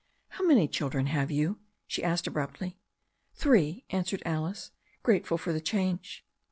^ 0.01 0.03
"How 0.29 0.43
many 0.43 0.67
children 0.67 1.05
have 1.05 1.29
you?" 1.29 1.59
she 1.85 2.03
asked 2.03 2.25
abruptly. 2.25 2.75
"Three," 3.35 3.85
answered 3.91 4.23
Alice, 4.25 4.71
grateful 5.03 5.37
for 5.37 5.53
the 5.53 5.61
change. 5.61 6.25